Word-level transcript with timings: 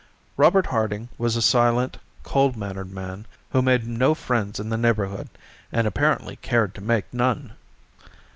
Robert 0.35 0.65
Harding 0.65 1.09
was 1.19 1.35
a 1.35 1.43
silent, 1.43 1.99
cold 2.23 2.57
mannered 2.57 2.91
man 2.91 3.27
who 3.51 3.61
made 3.61 3.85
no 3.85 4.15
friends 4.15 4.59
in 4.59 4.69
the 4.69 4.75
neighborhood 4.75 5.29
and 5.71 5.85
apparently 5.85 6.37
cared 6.37 6.73
to 6.73 6.81
make 6.81 7.13
none. 7.13 7.53